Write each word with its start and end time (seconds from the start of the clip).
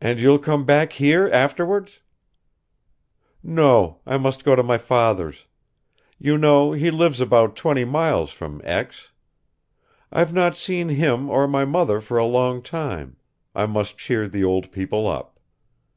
"And 0.00 0.18
you'll 0.18 0.40
come 0.40 0.64
back 0.64 0.94
here 0.94 1.30
afterwards?" 1.32 2.00
"No, 3.40 4.00
I 4.04 4.16
must 4.16 4.44
go 4.44 4.56
to 4.56 4.64
my 4.64 4.78
father's. 4.78 5.46
You 6.18 6.36
know 6.36 6.72
he 6.72 6.90
lives 6.90 7.20
about 7.20 7.54
twenty 7.54 7.84
miles 7.84 8.32
from 8.32 8.60
X. 8.64 9.10
I've 10.10 10.32
not 10.32 10.56
seen 10.56 10.88
him 10.88 11.30
or 11.30 11.46
my 11.46 11.64
mother 11.64 12.00
for 12.00 12.18
a 12.18 12.26
long 12.26 12.62
time; 12.62 13.16
I 13.54 13.66
must 13.66 13.96
cheer 13.96 14.26
the 14.26 14.42
old 14.42 14.72
people 14.72 15.06
up. 15.06 15.38